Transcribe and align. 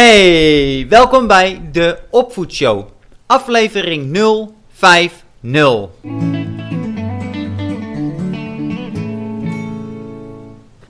Hey, 0.00 0.86
welkom 0.88 1.26
bij 1.26 1.68
de 1.72 1.98
Opvoedshow, 2.10 2.88
aflevering 3.26 4.18
050. 4.72 5.88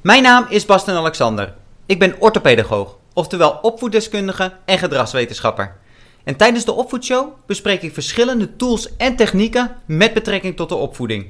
Mijn 0.01 0.23
naam 0.23 0.47
is 0.49 0.65
Basten 0.65 0.95
Alexander. 0.95 1.55
Ik 1.87 1.99
ben 1.99 2.15
orthopedagoog, 2.19 2.97
oftewel 3.13 3.59
opvoeddeskundige 3.63 4.53
en 4.65 4.79
gedragswetenschapper. 4.79 5.77
En 6.25 6.37
tijdens 6.37 6.65
de 6.65 6.73
Opvoedshow 6.73 7.29
bespreek 7.47 7.83
ik 7.83 7.95
verschillende 7.95 8.57
tools 8.57 8.97
en 8.97 9.17
technieken 9.17 9.77
met 9.87 10.15
betrekking 10.15 10.57
tot 10.57 10.69
de 10.69 10.75
opvoeding. 10.75 11.27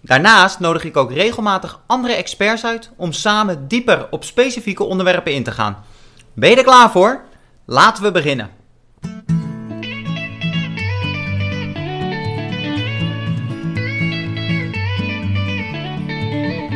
Daarnaast 0.00 0.60
nodig 0.60 0.84
ik 0.84 0.96
ook 0.96 1.12
regelmatig 1.12 1.80
andere 1.86 2.14
experts 2.14 2.64
uit 2.64 2.90
om 2.96 3.12
samen 3.12 3.68
dieper 3.68 4.06
op 4.10 4.24
specifieke 4.24 4.84
onderwerpen 4.84 5.32
in 5.32 5.44
te 5.44 5.52
gaan. 5.52 5.84
Ben 6.34 6.50
je 6.50 6.56
er 6.56 6.64
klaar 6.64 6.90
voor? 6.90 7.20
Laten 7.64 8.02
we 8.02 8.10
beginnen. 8.10 8.50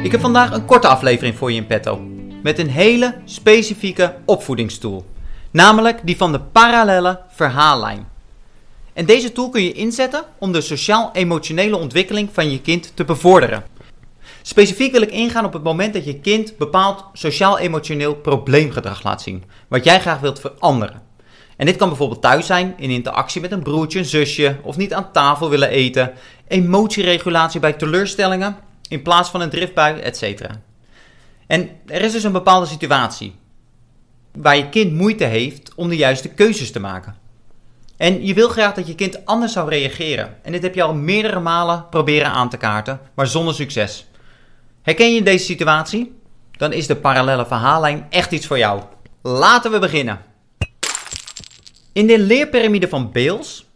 Ik 0.02 0.12
heb 0.12 0.20
vandaag 0.20 0.52
een 0.52 0.65
korte 0.65 0.88
aflevering 0.88 1.37
voor 1.37 1.51
je 1.52 1.56
in 1.56 1.66
petto. 1.66 2.01
Met 2.42 2.59
een 2.59 2.70
hele 2.70 3.15
specifieke 3.24 4.15
opvoedingstoel. 4.24 5.06
Namelijk 5.51 6.01
die 6.04 6.16
van 6.16 6.32
de 6.32 6.41
parallelle 6.41 7.20
verhaallijn. 7.29 8.09
En 8.93 9.07
deze 9.07 9.32
tool 9.32 9.48
kun 9.48 9.62
je 9.62 9.73
inzetten 9.73 10.24
om 10.38 10.52
de 10.52 10.60
sociaal-emotionele 10.60 11.77
ontwikkeling 11.77 12.29
van 12.32 12.51
je 12.51 12.60
kind 12.60 12.96
te 12.96 13.04
bevorderen. 13.04 13.65
Specifiek 14.48 14.92
wil 14.92 15.02
ik 15.02 15.10
ingaan 15.10 15.45
op 15.45 15.52
het 15.52 15.62
moment 15.62 15.95
dat 15.95 16.05
je 16.05 16.20
kind 16.20 16.56
bepaald 16.56 17.04
sociaal-emotioneel 17.12 18.14
probleemgedrag 18.14 19.02
laat 19.02 19.23
zien, 19.23 19.45
wat 19.68 19.84
jij 19.84 20.00
graag 20.00 20.20
wilt 20.20 20.41
veranderen. 20.41 21.02
En 21.56 21.66
dit 21.66 21.77
kan 21.77 21.88
bijvoorbeeld 21.88 22.23
thuis 22.23 22.46
zijn, 22.46 22.74
in 22.77 22.90
interactie 22.90 23.40
met 23.40 23.52
een 23.52 23.62
broertje, 23.62 23.98
een 23.98 24.04
zusje, 24.04 24.56
of 24.62 24.76
niet 24.76 24.95
aan 24.95 25.12
tafel 25.12 25.48
willen 25.51 25.68
eten, 25.68 26.12
emotieregulatie 26.48 27.60
bij 27.60 27.73
teleurstellingen, 27.73 28.56
in 28.88 29.02
plaats 29.02 29.30
van 29.30 29.40
een 29.40 29.51
driftbui, 29.51 30.01
etc. 30.01 30.40
En 31.46 31.71
er 31.87 32.01
is 32.01 32.12
dus 32.12 32.24
een 32.24 32.32
bepaalde 32.32 32.66
situatie 32.66 33.34
waar 34.32 34.56
je 34.56 34.68
kind 34.68 34.93
moeite 34.93 35.24
heeft 35.24 35.74
om 35.74 35.88
de 35.88 35.96
juiste 35.96 36.28
keuzes 36.28 36.73
te 36.73 36.80
maken. 36.80 37.16
En 37.96 38.26
je 38.26 38.34
wil 38.34 38.49
graag 38.49 38.74
dat 38.74 38.87
je 38.87 38.95
kind 38.95 39.24
anders 39.24 39.52
zou 39.52 39.68
reageren. 39.68 40.37
En 40.43 40.52
dit 40.52 40.62
heb 40.62 40.74
je 40.74 40.82
al 40.82 40.95
meerdere 40.95 41.40
malen 41.40 41.87
proberen 41.90 42.30
aan 42.30 42.49
te 42.49 42.56
kaarten, 42.56 43.01
maar 43.15 43.26
zonder 43.26 43.54
succes. 43.54 44.06
Herken 44.87 45.15
je 45.15 45.23
deze 45.23 45.45
situatie? 45.45 46.18
Dan 46.51 46.73
is 46.73 46.87
de 46.87 46.96
parallele 46.96 47.46
verhaallijn 47.46 48.06
echt 48.10 48.32
iets 48.32 48.46
voor 48.46 48.59
jou. 48.59 48.82
Laten 49.23 49.70
we 49.70 49.78
beginnen. 49.78 50.20
In 51.93 52.06
de 52.06 52.18
leerpyramide 52.18 52.88
van 52.88 53.12
Beels 53.12 53.66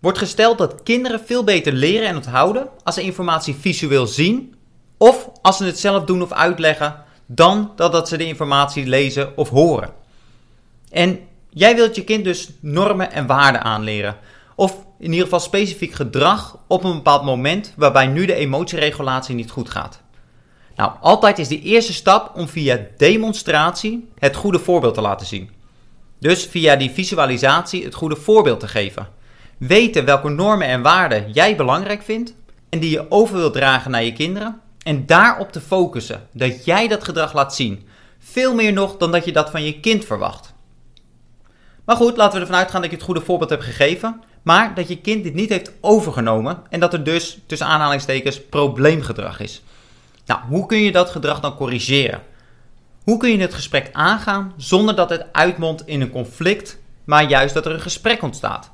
wordt 0.00 0.18
gesteld 0.18 0.58
dat 0.58 0.82
kinderen 0.82 1.20
veel 1.20 1.44
beter 1.44 1.72
leren 1.72 2.08
en 2.08 2.16
onthouden 2.16 2.68
als 2.84 2.94
ze 2.94 3.02
informatie 3.02 3.54
visueel 3.54 4.06
zien 4.06 4.54
of 4.96 5.30
als 5.42 5.56
ze 5.56 5.64
het 5.64 5.78
zelf 5.78 6.04
doen 6.04 6.22
of 6.22 6.32
uitleggen 6.32 7.02
dan 7.26 7.72
dat 7.76 8.08
ze 8.08 8.16
de 8.16 8.26
informatie 8.26 8.86
lezen 8.86 9.36
of 9.36 9.48
horen. 9.48 9.92
En 10.90 11.18
jij 11.50 11.74
wilt 11.74 11.96
je 11.96 12.04
kind 12.04 12.24
dus 12.24 12.50
normen 12.60 13.12
en 13.12 13.26
waarden 13.26 13.62
aanleren. 13.62 14.16
Of 14.54 14.86
in 14.98 15.10
ieder 15.10 15.24
geval 15.24 15.40
specifiek 15.40 15.92
gedrag 15.92 16.58
op 16.66 16.84
een 16.84 16.94
bepaald 16.94 17.24
moment 17.24 17.72
waarbij 17.76 18.06
nu 18.06 18.26
de 18.26 18.34
emotieregulatie 18.34 19.34
niet 19.34 19.50
goed 19.50 19.70
gaat. 19.70 20.04
Nou, 20.76 20.92
altijd 21.00 21.38
is 21.38 21.48
de 21.48 21.60
eerste 21.60 21.92
stap 21.92 22.36
om 22.36 22.48
via 22.48 22.86
demonstratie 22.96 24.08
het 24.18 24.36
goede 24.36 24.58
voorbeeld 24.58 24.94
te 24.94 25.00
laten 25.00 25.26
zien. 25.26 25.50
Dus 26.18 26.46
via 26.46 26.76
die 26.76 26.90
visualisatie 26.90 27.84
het 27.84 27.94
goede 27.94 28.16
voorbeeld 28.16 28.60
te 28.60 28.68
geven. 28.68 29.08
Weten 29.58 30.04
welke 30.04 30.28
normen 30.28 30.66
en 30.66 30.82
waarden 30.82 31.32
jij 31.32 31.56
belangrijk 31.56 32.02
vindt 32.02 32.34
en 32.68 32.78
die 32.78 32.90
je 32.90 33.10
over 33.10 33.36
wilt 33.36 33.52
dragen 33.52 33.90
naar 33.90 34.04
je 34.04 34.12
kinderen. 34.12 34.60
En 34.82 35.06
daarop 35.06 35.52
te 35.52 35.60
focussen, 35.60 36.28
dat 36.32 36.64
jij 36.64 36.88
dat 36.88 37.04
gedrag 37.04 37.32
laat 37.32 37.54
zien. 37.54 37.88
Veel 38.18 38.54
meer 38.54 38.72
nog 38.72 38.96
dan 38.96 39.12
dat 39.12 39.24
je 39.24 39.32
dat 39.32 39.50
van 39.50 39.64
je 39.64 39.80
kind 39.80 40.04
verwacht. 40.04 40.54
Maar 41.84 41.96
goed, 41.96 42.16
laten 42.16 42.34
we 42.34 42.40
ervan 42.40 42.58
uitgaan 42.58 42.80
dat 42.80 42.90
je 42.90 42.96
het 42.96 43.04
goede 43.04 43.20
voorbeeld 43.20 43.50
hebt 43.50 43.64
gegeven, 43.64 44.22
maar 44.42 44.74
dat 44.74 44.88
je 44.88 45.00
kind 45.00 45.24
dit 45.24 45.34
niet 45.34 45.48
heeft 45.48 45.72
overgenomen 45.80 46.62
en 46.68 46.80
dat 46.80 46.92
er 46.92 47.04
dus 47.04 47.38
tussen 47.46 47.66
aanhalingstekens 47.66 48.42
probleemgedrag 48.42 49.40
is. 49.40 49.62
Nou, 50.26 50.40
hoe 50.48 50.66
kun 50.66 50.78
je 50.78 50.92
dat 50.92 51.10
gedrag 51.10 51.40
dan 51.40 51.56
corrigeren? 51.56 52.22
Hoe 53.04 53.16
kun 53.18 53.30
je 53.30 53.38
het 53.38 53.54
gesprek 53.54 53.88
aangaan 53.92 54.52
zonder 54.56 54.96
dat 54.96 55.10
het 55.10 55.26
uitmondt 55.32 55.86
in 55.86 56.00
een 56.00 56.10
conflict, 56.10 56.78
maar 57.04 57.28
juist 57.28 57.54
dat 57.54 57.66
er 57.66 57.72
een 57.72 57.80
gesprek 57.80 58.22
ontstaat? 58.22 58.70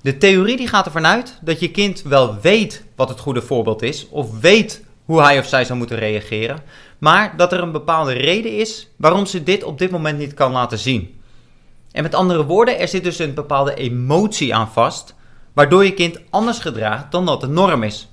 De 0.00 0.18
theorie 0.18 0.56
die 0.56 0.68
gaat 0.68 0.86
ervan 0.86 1.06
uit 1.06 1.38
dat 1.40 1.60
je 1.60 1.70
kind 1.70 2.02
wel 2.02 2.40
weet 2.40 2.84
wat 2.96 3.08
het 3.08 3.20
goede 3.20 3.42
voorbeeld 3.42 3.82
is, 3.82 4.08
of 4.08 4.40
weet 4.40 4.84
hoe 5.04 5.22
hij 5.22 5.38
of 5.38 5.46
zij 5.46 5.64
zou 5.64 5.78
moeten 5.78 5.98
reageren, 5.98 6.62
maar 6.98 7.36
dat 7.36 7.52
er 7.52 7.62
een 7.62 7.72
bepaalde 7.72 8.12
reden 8.12 8.56
is 8.56 8.88
waarom 8.96 9.26
ze 9.26 9.42
dit 9.42 9.64
op 9.64 9.78
dit 9.78 9.90
moment 9.90 10.18
niet 10.18 10.34
kan 10.34 10.52
laten 10.52 10.78
zien. 10.78 11.20
En 11.92 12.02
met 12.02 12.14
andere 12.14 12.44
woorden, 12.44 12.78
er 12.78 12.88
zit 12.88 13.04
dus 13.04 13.18
een 13.18 13.34
bepaalde 13.34 13.74
emotie 13.74 14.54
aan 14.54 14.68
vast, 14.68 15.14
waardoor 15.52 15.84
je 15.84 15.94
kind 15.94 16.20
anders 16.30 16.58
gedraagt 16.58 17.12
dan 17.12 17.26
dat 17.26 17.40
de 17.40 17.48
norm 17.48 17.82
is. 17.82 18.08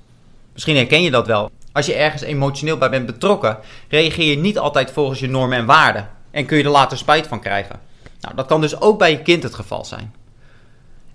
Misschien 0.52 0.76
herken 0.76 1.02
je 1.02 1.10
dat 1.10 1.26
wel. 1.26 1.50
Als 1.76 1.86
je 1.86 1.94
ergens 1.94 2.22
emotioneel 2.22 2.78
bij 2.78 2.90
bent 2.90 3.06
betrokken, 3.06 3.58
reageer 3.88 4.30
je 4.30 4.36
niet 4.36 4.58
altijd 4.58 4.90
volgens 4.90 5.20
je 5.20 5.28
normen 5.28 5.58
en 5.58 5.66
waarden. 5.66 6.08
En 6.30 6.46
kun 6.46 6.56
je 6.56 6.64
er 6.64 6.70
later 6.70 6.98
spijt 6.98 7.26
van 7.26 7.40
krijgen. 7.40 7.80
Nou, 8.20 8.34
dat 8.34 8.46
kan 8.46 8.60
dus 8.60 8.80
ook 8.80 8.98
bij 8.98 9.10
je 9.10 9.22
kind 9.22 9.42
het 9.42 9.54
geval 9.54 9.84
zijn. 9.84 10.14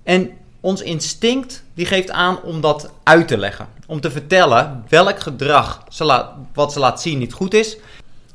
En 0.04 0.30
ons 0.60 0.82
instinct 0.82 1.64
die 1.74 1.86
geeft 1.86 2.12
aan 2.12 2.42
om 2.42 2.62
dat 2.62 2.92
uit 3.04 3.28
te 3.28 3.38
leggen. 3.38 3.68
Om 3.88 4.02
te 4.02 4.12
vertellen 4.12 4.86
welk 4.90 5.20
gedrag 5.20 5.84
ze 5.90 6.26
wat 6.54 6.74
ze 6.74 6.80
laat 6.80 7.02
zien 7.02 7.18
niet 7.18 7.34
goed 7.34 7.54
is. 7.54 7.78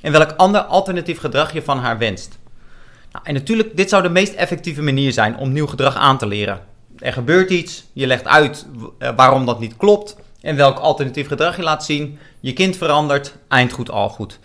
En 0.01 0.13
welk 0.13 0.33
ander 0.37 0.61
alternatief 0.61 1.19
gedrag 1.19 1.53
je 1.53 1.63
van 1.63 1.79
haar 1.79 1.99
wenst. 1.99 2.39
Nou, 3.13 3.25
en 3.25 3.35
natuurlijk, 3.35 3.77
dit 3.77 3.89
zou 3.89 4.03
de 4.03 4.09
meest 4.09 4.35
effectieve 4.35 4.83
manier 4.83 5.13
zijn 5.13 5.37
om 5.37 5.53
nieuw 5.53 5.67
gedrag 5.67 5.97
aan 5.97 6.19
te 6.19 6.27
leren. 6.27 6.61
Er 6.99 7.13
gebeurt 7.13 7.51
iets, 7.51 7.85
je 7.93 8.07
legt 8.07 8.27
uit 8.27 8.67
eh, 8.99 9.11
waarom 9.17 9.47
dat 9.47 9.61
niet 9.61 9.77
klopt 9.77 10.17
en 10.47 10.57
welk 10.57 10.79
alternatief 10.79 11.27
gedrag 11.27 11.57
je 11.57 11.63
laat 11.63 11.85
zien. 11.85 12.19
Je 12.41 12.53
kind 12.53 12.77
verandert, 12.77 13.37
eindgoed 13.49 13.91
al 13.91 14.09
goed. 14.09 14.39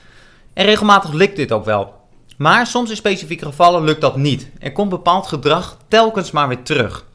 En 0.54 0.66
regelmatig 0.66 1.12
lukt 1.12 1.36
dit 1.36 1.52
ook 1.52 1.66
wel. 1.66 1.94
Maar 2.38 2.68
soms 2.68 2.90
in 2.90 2.96
specifieke 2.96 3.46
gevallen 3.46 3.84
lukt 3.84 4.02
dat 4.02 4.16
niet. 4.16 4.50
Er 4.60 4.72
komt 4.72 4.90
bepaald 4.90 5.28
gedrag 5.28 5.78
telkens 5.88 6.32
maar 6.32 6.48
weer 6.48 6.64
terug. 6.64 7.06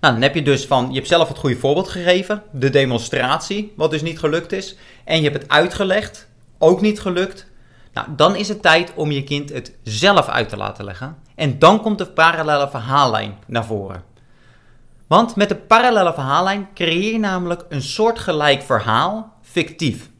Nou, 0.00 0.12
dan 0.14 0.22
heb 0.22 0.34
je 0.34 0.42
dus 0.42 0.66
van, 0.66 0.88
je 0.88 0.94
hebt 0.94 1.08
zelf 1.08 1.28
het 1.28 1.38
goede 1.38 1.56
voorbeeld 1.56 1.88
gegeven, 1.88 2.42
de 2.52 2.70
demonstratie, 2.70 3.72
wat 3.76 3.90
dus 3.90 4.02
niet 4.02 4.18
gelukt 4.18 4.52
is. 4.52 4.76
En 5.04 5.16
je 5.16 5.28
hebt 5.28 5.42
het 5.42 5.50
uitgelegd, 5.50 6.28
ook 6.58 6.80
niet 6.80 7.00
gelukt. 7.00 7.46
Nou, 7.92 8.06
dan 8.16 8.36
is 8.36 8.48
het 8.48 8.62
tijd 8.62 8.92
om 8.94 9.10
je 9.10 9.24
kind 9.24 9.50
het 9.52 9.76
zelf 9.82 10.28
uit 10.28 10.48
te 10.48 10.56
laten 10.56 10.84
leggen. 10.84 11.16
En 11.34 11.58
dan 11.58 11.82
komt 11.82 11.98
de 11.98 12.06
parallele 12.06 12.68
verhaallijn 12.68 13.38
naar 13.46 13.64
voren. 13.64 14.09
Want 15.10 15.36
met 15.36 15.48
de 15.48 15.56
parallele 15.56 16.14
verhaallijn 16.14 16.68
creëer 16.74 17.12
je 17.12 17.18
namelijk 17.18 17.64
een 17.68 17.82
soortgelijk 17.82 18.62
verhaal 18.62 19.32
fictief. 19.42 20.10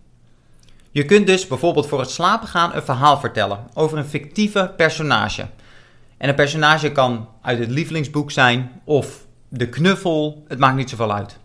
Je 0.91 1.05
kunt 1.05 1.27
dus 1.27 1.47
bijvoorbeeld 1.47 1.87
voor 1.87 2.01
het 2.01 2.11
slapen 2.11 2.49
gaan 2.49 2.75
een 2.75 2.83
verhaal 2.83 3.19
vertellen 3.19 3.67
over 3.75 3.99
een 3.99 4.05
fictieve 4.05 4.73
personage. 4.77 5.47
En 6.17 6.29
een 6.29 6.35
personage 6.35 6.93
kan 6.93 7.29
uit 7.43 7.59
het 7.59 7.71
lievelingsboek 7.71 8.31
zijn 8.31 8.81
of 8.85 9.27
de 9.49 9.69
knuffel, 9.69 10.45
het 10.49 10.59
maakt 10.59 10.77
niet 10.77 10.91
zoveel 10.91 11.13
uit. 11.13 11.39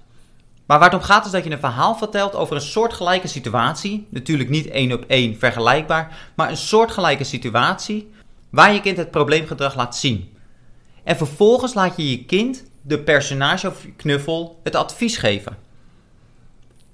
Maar 0.65 0.79
waar 0.79 0.91
het 0.91 0.99
om 0.99 1.05
gaat 1.05 1.25
is 1.25 1.31
dat 1.31 1.43
je 1.43 1.51
een 1.51 1.59
verhaal 1.59 1.95
vertelt 1.95 2.35
over 2.35 2.55
een 2.55 2.61
soortgelijke 2.61 3.27
situatie. 3.27 4.07
Natuurlijk 4.09 4.49
niet 4.49 4.67
één 4.69 4.93
op 4.93 5.03
één 5.07 5.35
vergelijkbaar, 5.39 6.31
maar 6.35 6.49
een 6.49 6.57
soortgelijke 6.57 7.23
situatie 7.23 8.11
waar 8.49 8.73
je 8.73 8.81
kind 8.81 8.97
het 8.97 9.11
probleemgedrag 9.11 9.75
laat 9.75 9.95
zien. 9.95 10.37
En 11.03 11.17
vervolgens 11.17 11.73
laat 11.73 11.97
je 11.97 12.09
je 12.09 12.25
kind 12.25 12.63
de 12.87 12.99
personage 12.99 13.67
of 13.67 13.85
knuffel 13.95 14.59
het 14.63 14.75
advies 14.75 15.17
geven. 15.17 15.57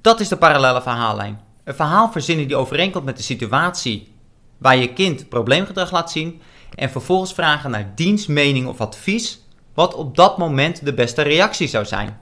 Dat 0.01 0.19
is 0.19 0.27
de 0.27 0.37
parallele 0.37 0.81
verhaallijn. 0.81 1.39
Een 1.63 1.75
verhaal 1.75 2.11
verzinnen 2.11 2.47
die 2.47 2.55
overeenkomt 2.55 3.05
met 3.05 3.17
de 3.17 3.23
situatie 3.23 4.13
waar 4.57 4.77
je 4.77 4.93
kind 4.93 5.29
probleemgedrag 5.29 5.91
laat 5.91 6.11
zien 6.11 6.41
en 6.75 6.89
vervolgens 6.89 7.33
vragen 7.33 7.71
naar 7.71 7.91
diens 7.95 8.27
mening 8.27 8.67
of 8.67 8.81
advies 8.81 9.39
wat 9.73 9.93
op 9.93 10.15
dat 10.15 10.37
moment 10.37 10.85
de 10.85 10.93
beste 10.93 11.21
reactie 11.21 11.67
zou 11.67 11.85
zijn. 11.85 12.19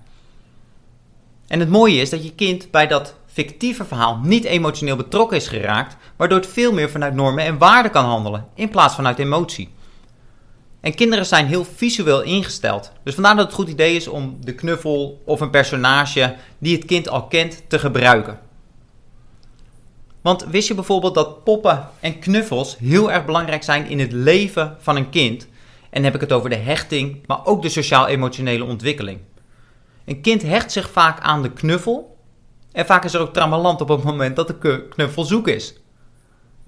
En 1.48 1.60
het 1.60 1.70
mooie 1.70 2.02
is 2.02 2.10
dat 2.10 2.24
je 2.24 2.36
kind 2.36 2.72
bij 2.72 2.88
dat 2.88 3.16
fictieve 3.26 3.86
verhaal 3.86 4.20
niet 4.24 4.44
emotioneel 4.44 4.96
betrokken 4.96 5.38
is 5.38 5.48
geraakt, 5.48 5.98
waardoor 6.16 6.38
het 6.38 6.48
veel 6.48 6.74
meer 6.74 6.90
vanuit 6.90 7.14
normen 7.14 7.46
en 7.46 7.58
waarden 7.58 7.92
kan 7.92 8.06
handelen 8.06 8.48
in 8.56 8.70
plaats 8.70 8.96
van 8.96 9.08
uit 9.08 9.20
emotie. 9.20 9.70
En 10.82 10.96
kinderen 10.96 11.26
zijn 11.26 11.46
heel 11.46 11.66
visueel 11.76 12.22
ingesteld. 12.22 12.92
Dus 13.04 13.14
vandaar 13.14 13.36
dat 13.36 13.46
het 13.46 13.56
goed 13.56 13.70
idee 13.70 13.96
is 13.96 14.08
om 14.08 14.38
de 14.42 14.56
knuffel 14.56 15.22
of 15.26 15.42
een 15.42 15.50
personage 15.50 16.36
die 16.58 16.76
het 16.76 16.86
kind 16.86 17.10
al 17.10 17.28
kent 17.28 17.64
te 17.68 17.80
gebruiken. 17.80 18.40
Want 20.22 20.46
wist 20.46 20.68
je 20.68 20.74
bijvoorbeeld 20.74 21.14
dat 21.14 21.44
poppen 21.44 21.90
en 22.00 22.20
knuffels 22.20 22.78
heel 22.78 23.12
erg 23.12 23.26
belangrijk 23.26 23.64
zijn 23.64 23.88
in 23.88 24.00
het 24.00 24.12
leven 24.12 24.76
van 24.80 24.96
een 24.96 25.10
kind? 25.10 25.48
En 25.90 26.04
heb 26.04 26.16
ik 26.16 26.22
het 26.22 26.32
over 26.32 26.50
de 26.50 26.56
hechting, 26.56 27.24
maar 27.26 27.46
ook 27.46 27.62
de 27.62 27.70
sociaal-emotionele 27.70 28.64
ontwikkeling. 28.64 29.20
Een 30.06 30.22
kind 30.22 30.42
hecht 30.42 30.72
zich 30.72 30.90
vaak 30.90 31.20
aan 31.20 31.42
de 31.42 31.52
knuffel. 31.52 32.18
En 32.72 32.86
vaak 32.86 33.04
is 33.04 33.14
er 33.14 33.22
ook 33.22 33.34
trammeland 33.34 33.82
op 33.82 33.90
het 33.90 34.04
moment 34.04 34.36
dat 34.36 34.48
de 34.48 34.88
knuffel 34.90 35.24
zoek 35.24 35.48
is. 35.48 35.74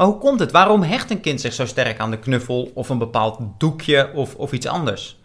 Maar 0.02 0.10
hoe 0.10 0.20
komt 0.20 0.40
het? 0.40 0.52
Waarom 0.52 0.84
hecht 0.84 1.12
een 1.12 1.22
kind 1.22 1.42
zich 1.42 1.54
zo 1.54 1.66
sterk 1.66 2.00
aan 2.00 2.12
de 2.12 2.20
knuffel 2.20 2.72
of 2.74 2.90
een 2.90 2.98
bepaald 2.98 3.40
doekje 3.58 4.12
of, 4.14 4.36
of 4.36 4.52
iets 4.52 4.66
anders? 4.66 5.18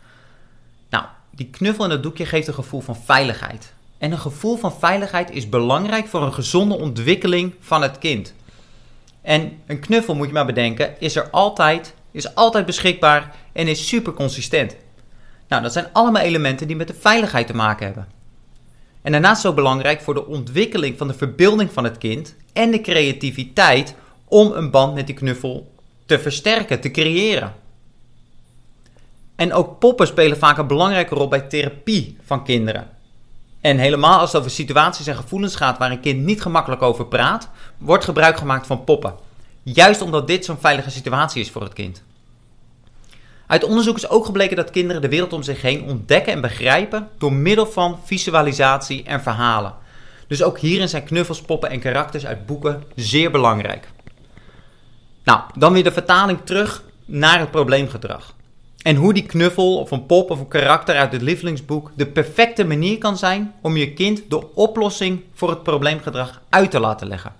Nou, 0.90 1.04
die 1.30 1.50
knuffel 1.50 1.84
en 1.84 1.90
dat 1.90 2.02
doekje 2.02 2.26
geeft 2.26 2.48
een 2.48 2.54
gevoel 2.54 2.80
van 2.80 2.96
veiligheid. 2.96 3.72
En 3.98 4.12
een 4.12 4.18
gevoel 4.18 4.56
van 4.56 4.72
veiligheid 4.72 5.30
is 5.30 5.48
belangrijk 5.48 6.06
voor 6.06 6.22
een 6.22 6.32
gezonde 6.32 6.78
ontwikkeling 6.78 7.54
van 7.60 7.82
het 7.82 7.98
kind. 7.98 8.34
En 9.22 9.58
een 9.66 9.80
knuffel, 9.80 10.14
moet 10.14 10.26
je 10.26 10.32
maar 10.32 10.46
bedenken, 10.46 11.00
is 11.00 11.16
er 11.16 11.30
altijd, 11.30 11.94
is 12.10 12.34
altijd 12.34 12.66
beschikbaar 12.66 13.34
en 13.52 13.68
is 13.68 13.88
super 13.88 14.12
consistent. 14.12 14.76
Nou, 15.48 15.62
dat 15.62 15.72
zijn 15.72 15.88
allemaal 15.92 16.22
elementen 16.22 16.66
die 16.66 16.76
met 16.76 16.88
de 16.88 16.96
veiligheid 17.00 17.46
te 17.46 17.54
maken 17.54 17.86
hebben. 17.86 18.08
En 19.02 19.12
daarnaast 19.12 19.40
zo 19.40 19.52
belangrijk 19.52 20.00
voor 20.00 20.14
de 20.14 20.26
ontwikkeling 20.26 20.98
van 20.98 21.08
de 21.08 21.14
verbeelding 21.14 21.72
van 21.72 21.84
het 21.84 21.98
kind 21.98 22.34
en 22.52 22.70
de 22.70 22.80
creativiteit 22.80 23.94
om 24.28 24.52
een 24.52 24.70
band 24.70 24.94
met 24.94 25.06
die 25.06 25.14
knuffel 25.14 25.72
te 26.06 26.18
versterken, 26.18 26.80
te 26.80 26.90
creëren. 26.90 27.54
En 29.36 29.52
ook 29.52 29.78
poppen 29.78 30.06
spelen 30.06 30.38
vaak 30.38 30.58
een 30.58 30.66
belangrijke 30.66 31.14
rol 31.14 31.28
bij 31.28 31.40
therapie 31.40 32.16
van 32.24 32.44
kinderen. 32.44 32.88
En 33.60 33.78
helemaal 33.78 34.18
als 34.18 34.32
het 34.32 34.40
over 34.40 34.52
situaties 34.52 35.06
en 35.06 35.16
gevoelens 35.16 35.56
gaat 35.56 35.78
waar 35.78 35.90
een 35.90 36.00
kind 36.00 36.24
niet 36.24 36.42
gemakkelijk 36.42 36.82
over 36.82 37.06
praat, 37.06 37.48
wordt 37.78 38.04
gebruik 38.04 38.36
gemaakt 38.36 38.66
van 38.66 38.84
poppen. 38.84 39.14
Juist 39.62 40.00
omdat 40.00 40.26
dit 40.26 40.44
zo'n 40.44 40.58
veilige 40.58 40.90
situatie 40.90 41.40
is 41.40 41.50
voor 41.50 41.62
het 41.62 41.72
kind. 41.72 42.02
Uit 43.46 43.64
onderzoek 43.64 43.96
is 43.96 44.08
ook 44.08 44.24
gebleken 44.24 44.56
dat 44.56 44.70
kinderen 44.70 45.02
de 45.02 45.08
wereld 45.08 45.32
om 45.32 45.42
zich 45.42 45.62
heen 45.62 45.84
ontdekken 45.84 46.32
en 46.32 46.40
begrijpen 46.40 47.08
door 47.18 47.32
middel 47.32 47.66
van 47.66 47.98
visualisatie 48.04 49.04
en 49.04 49.22
verhalen. 49.22 49.74
Dus 50.28 50.42
ook 50.42 50.58
hierin 50.58 50.88
zijn 50.88 51.04
knuffels, 51.04 51.40
poppen 51.40 51.70
en 51.70 51.80
karakters 51.80 52.26
uit 52.26 52.46
boeken 52.46 52.82
zeer 52.94 53.30
belangrijk. 53.30 53.88
Nou, 55.26 55.40
dan 55.54 55.72
weer 55.72 55.84
de 55.84 55.92
vertaling 55.92 56.38
terug 56.44 56.82
naar 57.04 57.38
het 57.38 57.50
probleemgedrag. 57.50 58.34
En 58.82 58.96
hoe 58.96 59.12
die 59.12 59.26
knuffel 59.26 59.78
of 59.78 59.90
een 59.90 60.06
pop 60.06 60.30
of 60.30 60.40
een 60.40 60.48
karakter 60.48 60.96
uit 60.96 61.12
het 61.12 61.22
lievelingsboek 61.22 61.90
de 61.94 62.06
perfecte 62.06 62.64
manier 62.64 62.98
kan 62.98 63.16
zijn 63.16 63.54
om 63.60 63.76
je 63.76 63.92
kind 63.92 64.22
de 64.28 64.54
oplossing 64.54 65.22
voor 65.32 65.50
het 65.50 65.62
probleemgedrag 65.62 66.42
uit 66.48 66.70
te 66.70 66.80
laten 66.80 67.06
leggen. 67.06 67.32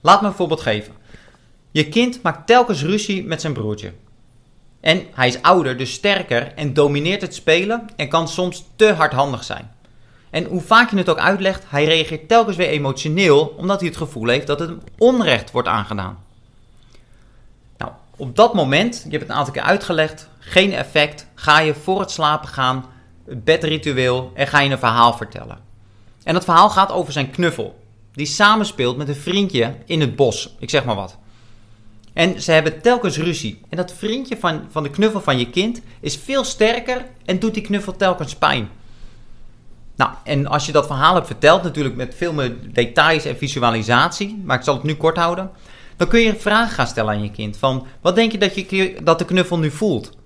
Laat 0.00 0.20
me 0.20 0.26
een 0.26 0.34
voorbeeld 0.34 0.60
geven. 0.60 0.94
Je 1.70 1.88
kind 1.88 2.22
maakt 2.22 2.46
telkens 2.46 2.82
ruzie 2.82 3.24
met 3.24 3.40
zijn 3.40 3.52
broertje. 3.52 3.92
En 4.80 5.02
hij 5.12 5.28
is 5.28 5.42
ouder, 5.42 5.76
dus 5.76 5.92
sterker 5.92 6.52
en 6.54 6.74
domineert 6.74 7.20
het 7.20 7.34
spelen 7.34 7.86
en 7.96 8.08
kan 8.08 8.28
soms 8.28 8.64
te 8.76 8.92
hardhandig 8.92 9.44
zijn. 9.44 9.70
En 10.30 10.44
hoe 10.44 10.62
vaak 10.62 10.90
je 10.90 10.96
het 10.96 11.08
ook 11.08 11.18
uitlegt, 11.18 11.64
hij 11.68 11.84
reageert 11.84 12.28
telkens 12.28 12.56
weer 12.56 12.68
emotioneel 12.68 13.54
omdat 13.56 13.80
hij 13.80 13.88
het 13.88 13.98
gevoel 13.98 14.28
heeft 14.28 14.46
dat 14.46 14.58
het 14.58 14.68
hem 14.68 14.80
onrecht 14.98 15.50
wordt 15.50 15.68
aangedaan. 15.68 16.23
Op 18.16 18.36
dat 18.36 18.54
moment, 18.54 18.94
je 19.04 19.10
hebt 19.10 19.22
het 19.22 19.30
een 19.30 19.36
aantal 19.36 19.52
keer 19.52 19.62
uitgelegd, 19.62 20.28
geen 20.38 20.72
effect, 20.72 21.26
ga 21.34 21.60
je 21.60 21.74
voor 21.74 22.00
het 22.00 22.10
slapen 22.10 22.48
gaan, 22.48 22.84
het 23.26 23.44
bedritueel 23.44 24.30
en 24.34 24.46
ga 24.46 24.60
je 24.60 24.70
een 24.70 24.78
verhaal 24.78 25.16
vertellen. 25.16 25.58
En 26.22 26.34
dat 26.34 26.44
verhaal 26.44 26.70
gaat 26.70 26.92
over 26.92 27.12
zijn 27.12 27.30
knuffel, 27.30 27.84
die 28.12 28.26
samenspeelt 28.26 28.96
met 28.96 29.08
een 29.08 29.14
vriendje 29.14 29.74
in 29.84 30.00
het 30.00 30.16
bos, 30.16 30.54
ik 30.58 30.70
zeg 30.70 30.84
maar 30.84 30.94
wat. 30.94 31.18
En 32.12 32.42
ze 32.42 32.52
hebben 32.52 32.80
telkens 32.80 33.16
ruzie. 33.16 33.60
En 33.68 33.76
dat 33.76 33.92
vriendje 33.92 34.36
van, 34.36 34.62
van 34.70 34.82
de 34.82 34.90
knuffel 34.90 35.20
van 35.20 35.38
je 35.38 35.50
kind 35.50 35.80
is 36.00 36.16
veel 36.16 36.44
sterker 36.44 37.04
en 37.24 37.38
doet 37.38 37.54
die 37.54 37.62
knuffel 37.62 37.96
telkens 37.96 38.34
pijn. 38.34 38.68
Nou, 39.96 40.10
en 40.24 40.46
als 40.46 40.66
je 40.66 40.72
dat 40.72 40.86
verhaal 40.86 41.14
hebt 41.14 41.26
verteld, 41.26 41.62
natuurlijk 41.62 41.94
met 41.94 42.14
veel 42.14 42.32
meer 42.32 42.56
details 42.72 43.24
en 43.24 43.36
visualisatie, 43.36 44.42
maar 44.44 44.58
ik 44.58 44.64
zal 44.64 44.74
het 44.74 44.82
nu 44.82 44.94
kort 44.94 45.16
houden, 45.16 45.50
dan 45.96 46.08
kun 46.08 46.20
je 46.20 46.28
een 46.28 46.40
vraag 46.40 46.74
gaan 46.74 46.86
stellen 46.86 47.14
aan 47.14 47.22
je 47.22 47.30
kind 47.30 47.56
van, 47.56 47.86
wat 48.00 48.14
denk 48.14 48.32
je 48.32 48.38
dat, 48.38 48.70
je 48.70 48.96
dat 49.02 49.18
de 49.18 49.24
knuffel 49.24 49.58
nu 49.58 49.70
voelt? 49.70 50.16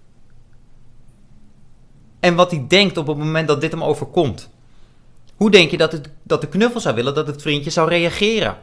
En 2.20 2.34
wat 2.34 2.50
hij 2.50 2.64
denkt 2.68 2.96
op 2.96 3.06
het 3.06 3.16
moment 3.16 3.48
dat 3.48 3.60
dit 3.60 3.70
hem 3.70 3.84
overkomt. 3.84 4.50
Hoe 5.36 5.50
denk 5.50 5.70
je 5.70 5.76
dat, 5.76 5.92
het, 5.92 6.10
dat 6.22 6.40
de 6.40 6.48
knuffel 6.48 6.80
zou 6.80 6.94
willen 6.94 7.14
dat 7.14 7.26
het 7.26 7.42
vriendje 7.42 7.70
zou 7.70 7.88
reageren? 7.88 8.56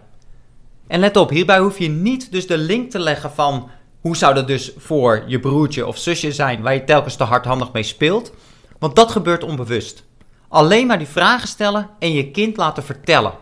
En 0.87 0.99
let 0.99 1.17
op, 1.17 1.29
hierbij 1.29 1.59
hoef 1.59 1.79
je 1.79 1.89
niet 1.89 2.31
dus 2.31 2.47
de 2.47 2.57
link 2.57 2.91
te 2.91 2.99
leggen 2.99 3.31
van 3.31 3.69
hoe 4.01 4.17
zou 4.17 4.33
dat 4.33 4.47
dus 4.47 4.73
voor 4.77 5.23
je 5.27 5.39
broertje 5.39 5.87
of 5.87 5.97
zusje 5.97 6.31
zijn 6.31 6.61
waar 6.61 6.73
je 6.73 6.83
telkens 6.83 7.15
te 7.15 7.23
hardhandig 7.23 7.71
mee 7.71 7.83
speelt, 7.83 8.31
want 8.79 8.95
dat 8.95 9.11
gebeurt 9.11 9.43
onbewust. 9.43 10.03
Alleen 10.47 10.87
maar 10.87 10.97
die 10.97 11.07
vragen 11.07 11.47
stellen 11.47 11.89
en 11.99 12.13
je 12.13 12.31
kind 12.31 12.57
laten 12.57 12.83
vertellen. 12.83 13.33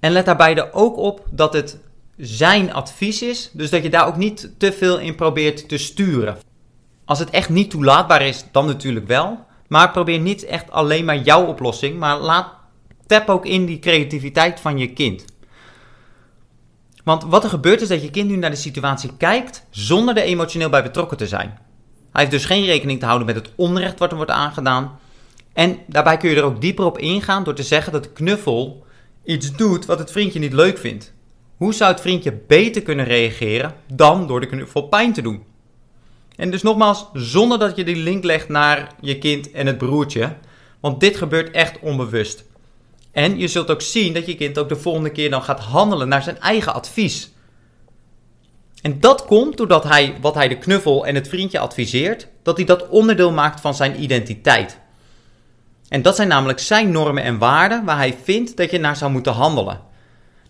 En 0.00 0.12
let 0.12 0.24
daarbij 0.26 0.56
er 0.56 0.72
ook 0.72 0.96
op 0.96 1.24
dat 1.30 1.52
het 1.52 1.78
zijn 2.18 2.72
advies 2.72 3.22
is, 3.22 3.50
dus 3.52 3.70
dat 3.70 3.82
je 3.82 3.90
daar 3.90 4.06
ook 4.06 4.16
niet 4.16 4.50
te 4.58 4.72
veel 4.72 4.98
in 4.98 5.14
probeert 5.14 5.68
te 5.68 5.78
sturen. 5.78 6.38
Als 7.04 7.18
het 7.18 7.30
echt 7.30 7.48
niet 7.48 7.70
toelaatbaar 7.70 8.22
is, 8.22 8.44
dan 8.52 8.66
natuurlijk 8.66 9.06
wel. 9.06 9.46
Maar 9.68 9.90
probeer 9.90 10.18
niet 10.18 10.44
echt 10.44 10.70
alleen 10.70 11.04
maar 11.04 11.18
jouw 11.18 11.44
oplossing, 11.44 11.98
maar 11.98 12.18
laat 12.18 12.52
tap 13.06 13.28
ook 13.28 13.46
in 13.46 13.66
die 13.66 13.78
creativiteit 13.78 14.60
van 14.60 14.78
je 14.78 14.92
kind. 14.92 15.24
Want 17.04 17.24
wat 17.24 17.44
er 17.44 17.50
gebeurt 17.50 17.80
is 17.80 17.88
dat 17.88 18.02
je 18.02 18.10
kind 18.10 18.28
nu 18.28 18.36
naar 18.36 18.50
de 18.50 18.56
situatie 18.56 19.10
kijkt 19.16 19.66
zonder 19.70 20.16
er 20.16 20.22
emotioneel 20.22 20.68
bij 20.68 20.82
betrokken 20.82 21.16
te 21.16 21.26
zijn. 21.26 21.48
Hij 22.12 22.20
heeft 22.20 22.30
dus 22.30 22.44
geen 22.44 22.64
rekening 22.64 22.98
te 23.00 23.06
houden 23.06 23.26
met 23.26 23.36
het 23.36 23.52
onrecht 23.56 23.98
wat 23.98 24.10
er 24.10 24.16
wordt 24.16 24.30
aangedaan. 24.30 24.98
En 25.52 25.78
daarbij 25.86 26.16
kun 26.16 26.30
je 26.30 26.36
er 26.36 26.42
ook 26.42 26.60
dieper 26.60 26.84
op 26.84 26.98
ingaan 26.98 27.44
door 27.44 27.54
te 27.54 27.62
zeggen 27.62 27.92
dat 27.92 28.02
de 28.02 28.12
knuffel 28.12 28.84
iets 29.24 29.52
doet 29.52 29.86
wat 29.86 29.98
het 29.98 30.10
vriendje 30.10 30.38
niet 30.38 30.52
leuk 30.52 30.78
vindt. 30.78 31.12
Hoe 31.58 31.74
zou 31.74 31.92
het 31.92 32.00
vriendje 32.00 32.32
beter 32.46 32.82
kunnen 32.82 33.04
reageren 33.04 33.74
dan 33.92 34.26
door 34.26 34.40
de 34.40 34.46
knuffel 34.46 34.82
pijn 34.82 35.12
te 35.12 35.22
doen? 35.22 35.44
En 36.36 36.50
dus 36.50 36.62
nogmaals, 36.62 37.06
zonder 37.12 37.58
dat 37.58 37.76
je 37.76 37.84
die 37.84 37.96
link 37.96 38.24
legt 38.24 38.48
naar 38.48 38.94
je 39.00 39.18
kind 39.18 39.50
en 39.50 39.66
het 39.66 39.78
broertje, 39.78 40.36
want 40.80 41.00
dit 41.00 41.16
gebeurt 41.16 41.50
echt 41.50 41.78
onbewust. 41.80 42.44
En 43.12 43.38
je 43.38 43.48
zult 43.48 43.70
ook 43.70 43.82
zien 43.82 44.14
dat 44.14 44.26
je 44.26 44.34
kind 44.34 44.58
ook 44.58 44.68
de 44.68 44.76
volgende 44.76 45.10
keer 45.10 45.30
dan 45.30 45.42
gaat 45.42 45.60
handelen 45.60 46.08
naar 46.08 46.22
zijn 46.22 46.40
eigen 46.40 46.74
advies. 46.74 47.32
En 48.82 49.00
dat 49.00 49.24
komt 49.26 49.56
doordat 49.56 49.84
hij 49.84 50.16
wat 50.20 50.34
hij 50.34 50.48
de 50.48 50.58
knuffel 50.58 51.06
en 51.06 51.14
het 51.14 51.28
vriendje 51.28 51.58
adviseert, 51.58 52.28
dat 52.42 52.56
hij 52.56 52.66
dat 52.66 52.88
onderdeel 52.88 53.32
maakt 53.32 53.60
van 53.60 53.74
zijn 53.74 54.02
identiteit. 54.02 54.78
En 55.88 56.02
dat 56.02 56.16
zijn 56.16 56.28
namelijk 56.28 56.58
zijn 56.58 56.90
normen 56.90 57.22
en 57.22 57.38
waarden 57.38 57.84
waar 57.84 57.96
hij 57.96 58.16
vindt 58.22 58.56
dat 58.56 58.70
je 58.70 58.78
naar 58.78 58.96
zou 58.96 59.10
moeten 59.10 59.32
handelen. 59.32 59.87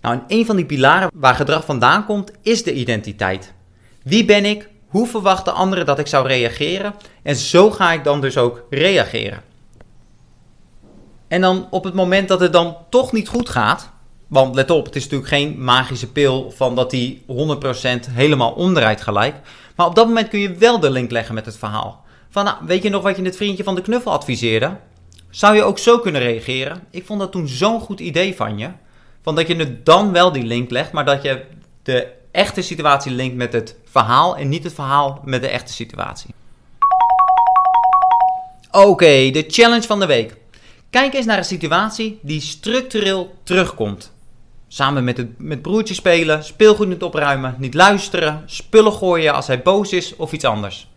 Nou, 0.00 0.14
en 0.14 0.24
een 0.26 0.46
van 0.46 0.56
die 0.56 0.66
pilaren 0.66 1.10
waar 1.14 1.34
gedrag 1.34 1.64
vandaan 1.64 2.04
komt, 2.04 2.32
is 2.42 2.62
de 2.62 2.74
identiteit. 2.74 3.54
Wie 4.02 4.24
ben 4.24 4.44
ik? 4.44 4.68
Hoe 4.88 5.06
verwachten 5.06 5.54
anderen 5.54 5.86
dat 5.86 5.98
ik 5.98 6.06
zou 6.06 6.26
reageren? 6.26 6.94
En 7.22 7.36
zo 7.36 7.70
ga 7.70 7.92
ik 7.92 8.04
dan 8.04 8.20
dus 8.20 8.36
ook 8.36 8.62
reageren. 8.70 9.42
En 11.28 11.40
dan 11.40 11.66
op 11.70 11.84
het 11.84 11.94
moment 11.94 12.28
dat 12.28 12.40
het 12.40 12.52
dan 12.52 12.76
toch 12.88 13.12
niet 13.12 13.28
goed 13.28 13.48
gaat, 13.48 13.90
want 14.26 14.54
let 14.54 14.70
op, 14.70 14.84
het 14.84 14.96
is 14.96 15.02
natuurlijk 15.02 15.30
geen 15.30 15.64
magische 15.64 16.12
pil 16.12 16.50
van 16.50 16.74
dat 16.74 16.90
die 16.90 17.24
100% 17.26 18.10
helemaal 18.10 18.52
omdraait 18.52 19.00
gelijk. 19.00 19.34
Maar 19.76 19.86
op 19.86 19.94
dat 19.94 20.06
moment 20.06 20.28
kun 20.28 20.40
je 20.40 20.54
wel 20.54 20.80
de 20.80 20.90
link 20.90 21.10
leggen 21.10 21.34
met 21.34 21.46
het 21.46 21.58
verhaal. 21.58 22.04
Van, 22.30 22.44
nou, 22.44 22.56
weet 22.66 22.82
je 22.82 22.88
nog 22.88 23.02
wat 23.02 23.16
je 23.16 23.22
het 23.22 23.36
vriendje 23.36 23.64
van 23.64 23.74
de 23.74 23.80
knuffel 23.80 24.12
adviseerde? 24.12 24.76
Zou 25.30 25.54
je 25.54 25.62
ook 25.62 25.78
zo 25.78 25.98
kunnen 25.98 26.20
reageren? 26.20 26.82
Ik 26.90 27.06
vond 27.06 27.20
dat 27.20 27.32
toen 27.32 27.48
zo'n 27.48 27.80
goed 27.80 28.00
idee 28.00 28.36
van 28.36 28.58
je. 28.58 28.68
Van 29.28 29.36
dat 29.36 29.48
je 29.48 29.56
het 29.56 29.86
dan 29.86 30.12
wel 30.12 30.32
die 30.32 30.42
link 30.42 30.70
legt, 30.70 30.92
maar 30.92 31.04
dat 31.04 31.22
je 31.22 31.44
de 31.82 32.08
echte 32.30 32.62
situatie 32.62 33.12
linkt 33.12 33.36
met 33.36 33.52
het 33.52 33.76
verhaal 33.84 34.36
en 34.36 34.48
niet 34.48 34.64
het 34.64 34.72
verhaal 34.72 35.20
met 35.24 35.40
de 35.40 35.48
echte 35.48 35.72
situatie. 35.72 36.34
Oké, 38.70 39.30
de 39.30 39.44
challenge 39.48 39.86
van 39.86 40.00
de 40.00 40.06
week. 40.06 40.36
Kijk 40.90 41.14
eens 41.14 41.26
naar 41.26 41.38
een 41.38 41.44
situatie 41.44 42.18
die 42.22 42.40
structureel 42.40 43.34
terugkomt. 43.42 44.12
Samen 44.68 45.04
met, 45.04 45.16
het, 45.16 45.38
met 45.38 45.62
broertje 45.62 45.94
spelen, 45.94 46.44
speelgoed 46.44 46.88
niet 46.88 47.02
opruimen, 47.02 47.54
niet 47.58 47.74
luisteren, 47.74 48.42
spullen 48.46 48.92
gooien 48.92 49.34
als 49.34 49.46
hij 49.46 49.62
boos 49.62 49.92
is 49.92 50.16
of 50.16 50.32
iets 50.32 50.44
anders. 50.44 50.88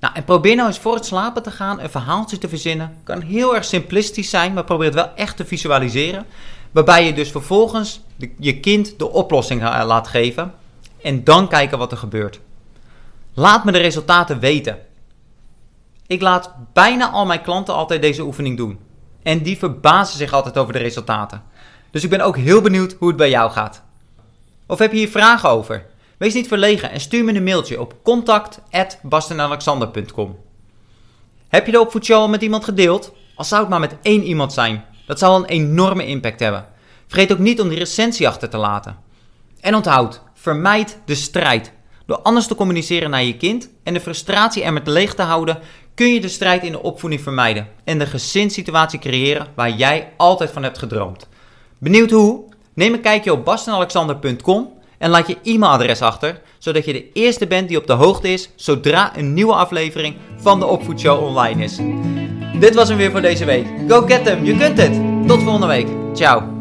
Nou, 0.00 0.14
en 0.14 0.24
probeer 0.24 0.56
nou 0.56 0.68
eens 0.68 0.78
voor 0.78 0.94
het 0.94 1.06
slapen 1.06 1.42
te 1.42 1.50
gaan 1.50 1.80
een 1.80 1.90
verhaaltje 1.90 2.38
te 2.38 2.48
verzinnen. 2.48 2.96
Kan 3.04 3.20
heel 3.20 3.54
erg 3.54 3.64
simplistisch 3.64 4.30
zijn, 4.30 4.52
maar 4.52 4.64
probeer 4.64 4.86
het 4.86 4.94
wel 4.94 5.14
echt 5.14 5.36
te 5.36 5.44
visualiseren. 5.44 6.26
Waarbij 6.70 7.06
je 7.06 7.12
dus 7.12 7.30
vervolgens 7.30 8.00
je 8.38 8.60
kind 8.60 8.98
de 8.98 9.10
oplossing 9.10 9.62
laat 9.62 10.08
geven. 10.08 10.54
En 11.02 11.24
dan 11.24 11.48
kijken 11.48 11.78
wat 11.78 11.92
er 11.92 11.98
gebeurt. 11.98 12.40
Laat 13.34 13.64
me 13.64 13.72
de 13.72 13.78
resultaten 13.78 14.38
weten. 14.38 14.78
Ik 16.06 16.20
laat 16.20 16.54
bijna 16.72 17.10
al 17.10 17.26
mijn 17.26 17.42
klanten 17.42 17.74
altijd 17.74 18.02
deze 18.02 18.22
oefening 18.22 18.56
doen. 18.56 18.78
En 19.22 19.42
die 19.42 19.58
verbazen 19.58 20.18
zich 20.18 20.32
altijd 20.32 20.58
over 20.58 20.72
de 20.72 20.78
resultaten. 20.78 21.42
Dus 21.90 22.04
ik 22.04 22.10
ben 22.10 22.20
ook 22.20 22.36
heel 22.36 22.60
benieuwd 22.60 22.96
hoe 22.98 23.08
het 23.08 23.16
bij 23.16 23.30
jou 23.30 23.50
gaat. 23.50 23.82
Of 24.66 24.78
heb 24.78 24.92
je 24.92 24.98
hier 24.98 25.08
vragen 25.08 25.48
over? 25.48 25.86
Wees 26.18 26.34
niet 26.34 26.48
verlegen 26.48 26.90
en 26.90 27.00
stuur 27.00 27.24
me 27.24 27.34
een 27.34 27.44
mailtje 27.44 27.80
op 27.80 27.94
contact@bastenalexander.com. 28.02 30.36
Heb 31.48 31.66
je 31.66 31.72
de 31.72 31.80
opvoedshow 31.80 32.18
al 32.18 32.28
met 32.28 32.42
iemand 32.42 32.64
gedeeld? 32.64 33.12
Al 33.34 33.44
zou 33.44 33.60
het 33.60 33.70
maar 33.70 33.80
met 33.80 33.96
één 34.02 34.22
iemand 34.22 34.52
zijn. 34.52 34.84
Dat 35.06 35.18
zal 35.18 35.36
een 35.36 35.44
enorme 35.44 36.06
impact 36.06 36.40
hebben. 36.40 36.66
Vergeet 37.06 37.32
ook 37.32 37.38
niet 37.38 37.60
om 37.60 37.68
die 37.68 37.78
recensie 37.78 38.28
achter 38.28 38.48
te 38.48 38.56
laten. 38.56 38.96
En 39.60 39.74
onthoud, 39.74 40.22
vermijd 40.34 40.98
de 41.04 41.14
strijd. 41.14 41.72
Door 42.06 42.18
anders 42.18 42.46
te 42.46 42.54
communiceren 42.54 43.10
naar 43.10 43.24
je 43.24 43.36
kind 43.36 43.68
en 43.82 43.94
de 43.94 44.00
frustratie 44.00 44.62
er 44.62 44.72
met 44.72 44.86
leeg 44.86 45.14
te 45.14 45.22
houden, 45.22 45.58
kun 45.94 46.12
je 46.12 46.20
de 46.20 46.28
strijd 46.28 46.62
in 46.62 46.72
de 46.72 46.82
opvoeding 46.82 47.22
vermijden 47.22 47.68
en 47.84 47.98
de 47.98 48.06
gezinssituatie 48.06 48.98
creëren 48.98 49.46
waar 49.54 49.70
jij 49.70 50.12
altijd 50.16 50.50
van 50.50 50.62
hebt 50.62 50.78
gedroomd. 50.78 51.28
Benieuwd 51.78 52.10
hoe? 52.10 52.44
Neem 52.74 52.92
een 52.92 53.00
kijkje 53.00 53.32
op 53.32 53.44
bastenalexander.com 53.44 54.72
en 54.98 55.10
laat 55.10 55.26
je 55.26 55.36
e-mailadres 55.42 56.02
achter, 56.02 56.40
zodat 56.58 56.84
je 56.84 56.92
de 56.92 57.12
eerste 57.12 57.46
bent 57.46 57.68
die 57.68 57.78
op 57.78 57.86
de 57.86 57.92
hoogte 57.92 58.28
is 58.28 58.50
zodra 58.56 59.16
een 59.16 59.34
nieuwe 59.34 59.54
aflevering 59.54 60.16
van 60.36 60.58
de 60.60 60.66
Opvoedshow 60.66 61.24
online 61.24 61.64
is. 61.64 61.78
Dit 62.58 62.74
was 62.74 62.88
hem 62.88 62.96
weer 62.96 63.10
voor 63.10 63.22
deze 63.22 63.44
week. 63.44 63.66
Go 63.88 64.00
get 64.00 64.24
them, 64.24 64.44
je 64.44 64.56
kunt 64.56 64.82
het! 64.82 64.92
Tot 65.26 65.42
volgende 65.42 65.66
week. 65.66 65.86
Ciao. 66.14 66.55